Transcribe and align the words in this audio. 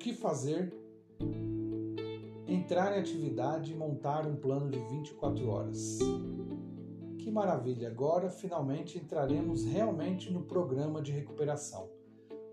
que 0.00 0.14
fazer, 0.14 0.72
entrar 2.48 2.96
em 2.96 3.00
atividade 3.00 3.70
e 3.70 3.76
montar 3.76 4.26
um 4.26 4.34
plano 4.34 4.70
de 4.70 4.78
24 4.78 5.46
horas. 5.46 5.98
Que 7.18 7.30
maravilha! 7.30 7.88
Agora 7.88 8.30
finalmente 8.30 8.98
entraremos 8.98 9.66
realmente 9.66 10.32
no 10.32 10.42
programa 10.42 11.02
de 11.02 11.12
recuperação. 11.12 11.90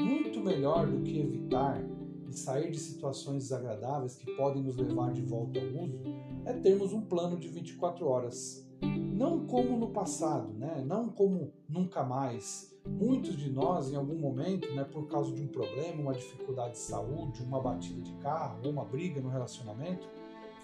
Muito 0.00 0.40
melhor 0.40 0.86
do 0.86 1.02
que 1.02 1.20
evitar 1.20 1.84
e 2.26 2.32
sair 2.32 2.70
de 2.70 2.78
situações 2.78 3.44
desagradáveis 3.44 4.16
que 4.16 4.34
podem 4.36 4.62
nos 4.62 4.78
levar 4.78 5.12
de 5.12 5.20
volta 5.20 5.60
ao 5.60 5.66
uso 5.66 6.02
é 6.46 6.54
termos 6.54 6.94
um 6.94 7.02
plano 7.02 7.38
de 7.38 7.48
24 7.48 8.08
horas. 8.08 8.66
Não 8.80 9.46
como 9.46 9.76
no 9.76 9.90
passado, 9.90 10.50
né? 10.54 10.82
não 10.86 11.10
como 11.10 11.52
nunca 11.68 12.02
mais, 12.02 12.73
Muitos 12.86 13.36
de 13.36 13.50
nós, 13.50 13.90
em 13.90 13.96
algum 13.96 14.16
momento, 14.16 14.70
né, 14.74 14.84
por 14.84 15.08
causa 15.08 15.32
de 15.32 15.40
um 15.40 15.46
problema, 15.46 16.02
uma 16.02 16.12
dificuldade 16.12 16.72
de 16.72 16.78
saúde, 16.78 17.42
uma 17.42 17.60
batida 17.60 18.00
de 18.02 18.12
carro 18.14 18.58
ou 18.62 18.70
uma 18.70 18.84
briga 18.84 19.22
no 19.22 19.30
relacionamento, 19.30 20.06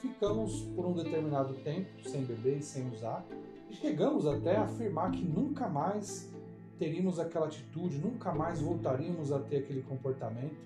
ficamos 0.00 0.60
por 0.76 0.84
um 0.84 0.92
determinado 0.92 1.54
tempo 1.54 1.88
sem 2.06 2.22
beber 2.22 2.58
e 2.58 2.62
sem 2.62 2.90
usar 2.90 3.26
e 3.70 3.74
chegamos 3.74 4.26
até 4.26 4.56
a 4.56 4.64
afirmar 4.64 5.12
que 5.12 5.24
nunca 5.24 5.66
mais 5.68 6.30
teríamos 6.78 7.18
aquela 7.18 7.46
atitude, 7.46 7.98
nunca 7.98 8.32
mais 8.32 8.60
voltaríamos 8.60 9.32
a 9.32 9.38
ter 9.38 9.58
aquele 9.58 9.82
comportamento. 9.82 10.56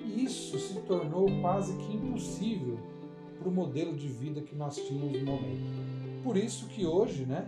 E 0.00 0.24
isso 0.24 0.58
se 0.58 0.80
tornou 0.82 1.26
quase 1.40 1.74
que 1.76 1.96
impossível 1.96 2.78
para 3.38 3.48
o 3.48 3.52
modelo 3.52 3.96
de 3.96 4.08
vida 4.08 4.40
que 4.42 4.54
nós 4.54 4.76
tínhamos 4.76 5.20
no 5.20 5.26
momento. 5.26 6.22
Por 6.22 6.36
isso 6.36 6.66
que 6.68 6.84
hoje, 6.84 7.24
né, 7.24 7.46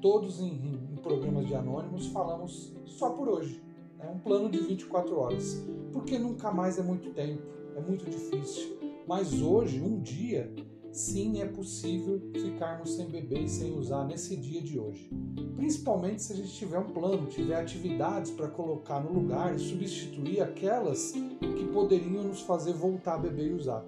todos 0.00 0.40
em, 0.40 0.52
em 0.92 0.96
programas 1.02 1.46
de 1.46 1.54
anônimos 1.54 2.06
falamos 2.08 2.72
só 2.84 3.10
por 3.10 3.28
hoje, 3.28 3.62
né, 3.98 4.10
um 4.14 4.18
plano 4.18 4.50
de 4.50 4.58
24 4.58 5.16
horas, 5.18 5.64
porque 5.92 6.18
nunca 6.18 6.50
mais 6.50 6.78
é 6.78 6.82
muito 6.82 7.10
tempo, 7.10 7.42
é 7.76 7.80
muito 7.80 8.04
difícil. 8.04 8.78
Mas 9.06 9.40
hoje, 9.42 9.80
um 9.80 10.00
dia, 10.00 10.52
sim 10.92 11.40
é 11.40 11.46
possível 11.46 12.20
ficarmos 12.32 12.94
sem 12.94 13.06
beber 13.08 13.42
e 13.42 13.48
sem 13.48 13.76
usar 13.76 14.04
nesse 14.04 14.36
dia 14.36 14.62
de 14.62 14.78
hoje. 14.78 15.10
Principalmente 15.56 16.22
se 16.22 16.32
a 16.32 16.36
gente 16.36 16.52
tiver 16.52 16.78
um 16.78 16.90
plano, 16.90 17.26
tiver 17.26 17.60
atividades 17.60 18.30
para 18.30 18.48
colocar 18.48 19.00
no 19.00 19.12
lugar 19.12 19.54
e 19.54 19.58
substituir 19.58 20.40
aquelas 20.40 21.12
que 21.12 21.66
poderiam 21.72 22.24
nos 22.24 22.40
fazer 22.40 22.72
voltar 22.72 23.14
a 23.14 23.18
beber 23.18 23.50
e 23.50 23.54
usar. 23.54 23.84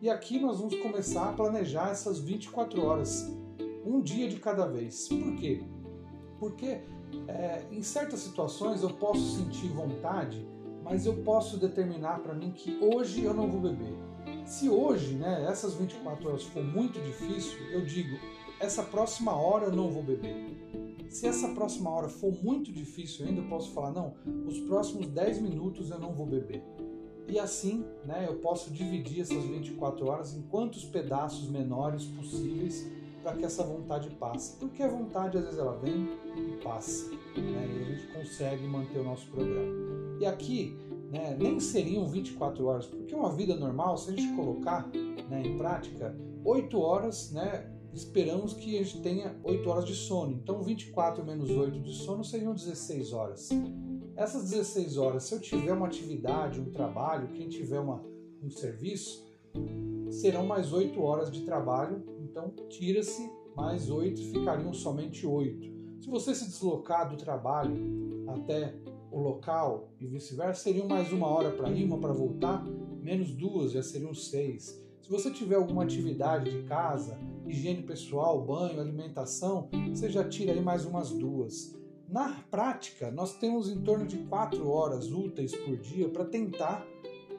E 0.00 0.10
aqui 0.10 0.40
nós 0.40 0.58
vamos 0.58 0.74
começar 0.80 1.28
a 1.28 1.32
planejar 1.32 1.90
essas 1.90 2.18
24 2.18 2.84
horas, 2.84 3.30
um 3.84 4.00
dia 4.00 4.28
de 4.28 4.36
cada 4.36 4.66
vez. 4.66 5.08
Por 5.08 5.36
quê? 5.36 5.62
Porque 6.38 6.80
é, 7.28 7.64
em 7.70 7.82
certas 7.82 8.20
situações 8.20 8.82
eu 8.82 8.90
posso 8.90 9.36
sentir 9.36 9.68
vontade, 9.68 10.46
mas 10.82 11.06
eu 11.06 11.22
posso 11.22 11.58
determinar 11.58 12.20
para 12.20 12.34
mim 12.34 12.52
que 12.52 12.78
hoje 12.80 13.22
eu 13.22 13.34
não 13.34 13.50
vou 13.50 13.60
beber. 13.60 13.94
Se 14.44 14.68
hoje, 14.68 15.14
né, 15.14 15.46
essas 15.48 15.74
24 15.74 16.28
horas 16.28 16.42
for 16.44 16.62
muito 16.62 17.00
difícil, 17.00 17.58
eu 17.70 17.84
digo, 17.84 18.18
essa 18.60 18.82
próxima 18.82 19.34
hora 19.34 19.66
eu 19.66 19.72
não 19.72 19.90
vou 19.90 20.02
beber. 20.02 20.52
Se 21.08 21.26
essa 21.26 21.48
próxima 21.48 21.90
hora 21.90 22.08
for 22.08 22.32
muito 22.42 22.72
difícil 22.72 23.26
ainda, 23.26 23.40
eu 23.40 23.48
posso 23.48 23.72
falar, 23.72 23.92
não, 23.92 24.14
os 24.46 24.58
próximos 24.60 25.08
10 25.08 25.40
minutos 25.40 25.90
eu 25.90 25.98
não 25.98 26.12
vou 26.12 26.26
beber. 26.26 26.62
E 27.28 27.38
assim, 27.38 27.84
né, 28.04 28.26
eu 28.28 28.36
posso 28.36 28.70
dividir 28.70 29.20
essas 29.20 29.44
24 29.44 30.06
horas 30.06 30.34
em 30.34 30.42
quantos 30.42 30.84
pedaços 30.84 31.48
menores 31.48 32.04
possíveis 32.04 32.90
para 33.22 33.36
que 33.36 33.44
essa 33.44 33.62
vontade 33.62 34.10
passe. 34.16 34.56
Porque 34.56 34.82
a 34.82 34.88
vontade 34.88 35.38
às 35.38 35.44
vezes 35.44 35.58
ela 35.58 35.76
vem 35.78 36.08
e 36.36 36.56
passa, 36.62 37.08
né, 37.10 37.16
e 37.36 37.82
a 37.82 37.84
gente 37.84 38.06
consegue 38.12 38.66
manter 38.66 38.98
o 38.98 39.04
nosso 39.04 39.26
programa. 39.28 39.72
E 40.20 40.26
aqui, 40.26 40.76
né, 41.10 41.36
nem 41.38 41.60
seriam 41.60 42.06
24 42.06 42.64
horas, 42.66 42.86
porque 42.86 43.14
uma 43.14 43.32
vida 43.32 43.54
normal, 43.54 43.96
se 43.96 44.10
a 44.10 44.12
gente 44.12 44.34
colocar 44.34 44.88
né, 45.28 45.42
em 45.44 45.56
prática, 45.56 46.16
8 46.44 46.78
horas, 46.78 47.30
né, 47.32 47.70
esperamos 47.92 48.54
que 48.54 48.78
a 48.78 48.82
gente 48.82 49.00
tenha 49.02 49.36
8 49.44 49.68
horas 49.68 49.84
de 49.84 49.94
sono. 49.94 50.32
Então 50.32 50.62
24 50.62 51.24
menos 51.24 51.50
8 51.50 51.80
de 51.80 51.92
sono 51.92 52.24
seriam 52.24 52.54
16 52.54 53.12
horas. 53.12 53.50
Essas 54.16 54.50
16 54.50 54.98
horas, 54.98 55.24
se 55.24 55.34
eu 55.34 55.40
tiver 55.40 55.72
uma 55.72 55.86
atividade, 55.86 56.60
um 56.60 56.70
trabalho, 56.70 57.28
quem 57.28 57.48
tiver 57.48 57.80
uma, 57.80 58.04
um 58.42 58.50
serviço, 58.50 59.24
serão 60.10 60.46
mais 60.46 60.72
8 60.72 61.00
horas 61.00 61.30
de 61.30 61.42
trabalho, 61.42 62.02
então 62.20 62.52
tira-se 62.68 63.30
mais 63.56 63.90
8 63.90 64.20
e 64.20 64.24
ficariam 64.32 64.72
somente 64.72 65.26
8. 65.26 65.72
Se 66.00 66.08
você 66.08 66.34
se 66.34 66.46
deslocar 66.46 67.08
do 67.08 67.16
trabalho 67.16 67.76
até 68.28 68.74
o 69.10 69.20
local 69.20 69.92
e 70.00 70.06
vice-versa, 70.06 70.62
seriam 70.62 70.88
mais 70.88 71.12
uma 71.12 71.28
hora 71.28 71.52
para 71.52 71.70
ir, 71.70 71.84
uma 71.84 71.98
para 71.98 72.12
voltar, 72.12 72.64
menos 73.00 73.34
duas, 73.34 73.72
já 73.72 73.82
seriam 73.82 74.14
seis. 74.14 74.82
Se 75.02 75.10
você 75.10 75.30
tiver 75.30 75.56
alguma 75.56 75.82
atividade 75.82 76.50
de 76.50 76.62
casa, 76.64 77.18
higiene 77.46 77.82
pessoal, 77.82 78.44
banho, 78.44 78.80
alimentação, 78.80 79.68
você 79.90 80.08
já 80.08 80.26
tira 80.28 80.52
aí 80.52 80.60
mais 80.60 80.86
umas 80.86 81.10
duas. 81.10 81.76
Na 82.08 82.42
prática, 82.50 83.10
nós 83.10 83.36
temos 83.38 83.68
em 83.70 83.82
torno 83.82 84.06
de 84.06 84.18
quatro 84.18 84.68
horas 84.68 85.10
úteis 85.10 85.54
por 85.54 85.76
dia 85.76 86.08
para 86.08 86.24
tentar 86.24 86.86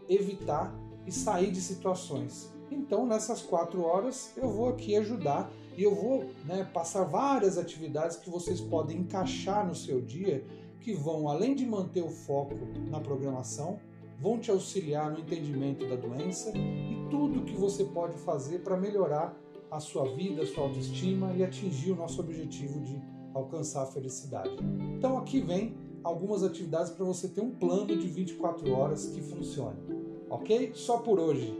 evitar 0.07 0.77
e 1.05 1.11
sair 1.11 1.51
de 1.51 1.61
situações. 1.61 2.51
Então, 2.71 3.05
nessas 3.05 3.41
quatro 3.41 3.83
horas, 3.83 4.31
eu 4.35 4.49
vou 4.49 4.69
aqui 4.69 4.95
ajudar 4.95 5.51
e 5.77 5.83
eu 5.83 5.93
vou 5.93 6.25
né, 6.45 6.67
passar 6.73 7.03
várias 7.03 7.57
atividades 7.57 8.17
que 8.17 8.29
vocês 8.29 8.61
podem 8.61 8.99
encaixar 8.99 9.65
no 9.67 9.75
seu 9.75 10.01
dia, 10.01 10.43
que 10.79 10.93
vão, 10.93 11.27
além 11.27 11.55
de 11.55 11.65
manter 11.65 12.03
o 12.03 12.09
foco 12.09 12.55
na 12.89 12.99
programação, 12.99 13.79
vão 14.19 14.39
te 14.39 14.51
auxiliar 14.51 15.11
no 15.11 15.19
entendimento 15.19 15.87
da 15.87 15.95
doença 15.95 16.51
e 16.55 17.07
tudo 17.09 17.43
que 17.43 17.55
você 17.55 17.83
pode 17.83 18.17
fazer 18.19 18.59
para 18.59 18.77
melhorar 18.77 19.37
a 19.69 19.79
sua 19.79 20.05
vida, 20.13 20.43
a 20.43 20.45
sua 20.45 20.65
autoestima 20.65 21.33
e 21.33 21.43
atingir 21.43 21.91
o 21.91 21.95
nosso 21.95 22.21
objetivo 22.21 22.79
de 22.81 23.01
alcançar 23.33 23.83
a 23.83 23.85
felicidade. 23.87 24.55
Então 24.95 25.17
aqui 25.17 25.41
vem 25.41 25.75
algumas 26.03 26.43
atividades 26.43 26.91
para 26.91 27.05
você 27.05 27.27
ter 27.27 27.41
um 27.41 27.51
plano 27.51 27.97
de 27.97 28.07
24 28.07 28.71
horas 28.71 29.07
que 29.07 29.21
funcione. 29.21 29.92
Ok? 30.33 30.71
Só 30.73 30.97
por 30.97 31.19
hoje. 31.19 31.53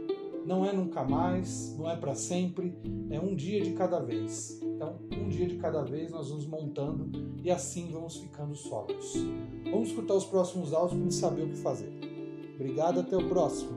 Não 0.44 0.66
é 0.66 0.72
nunca 0.72 1.02
mais, 1.04 1.74
não 1.78 1.90
é 1.90 1.96
para 1.96 2.14
sempre, 2.14 2.76
é 3.08 3.18
um 3.18 3.34
dia 3.34 3.62
de 3.62 3.72
cada 3.72 3.98
vez. 3.98 4.60
Então, 4.62 4.96
um 5.16 5.28
dia 5.28 5.46
de 5.46 5.56
cada 5.56 5.82
vez 5.82 6.10
nós 6.10 6.28
vamos 6.28 6.44
montando 6.44 7.10
e 7.42 7.50
assim 7.50 7.88
vamos 7.90 8.16
ficando 8.16 8.54
sólidos. 8.54 9.14
Vamos 9.70 9.88
escutar 9.88 10.14
os 10.14 10.26
próximos 10.26 10.74
áudios 10.74 11.00
para 11.00 11.10
saber 11.12 11.42
o 11.44 11.48
que 11.48 11.56
fazer. 11.56 11.90
Obrigado, 12.56 13.00
até 13.00 13.16
o 13.16 13.26
próximo. 13.26 13.72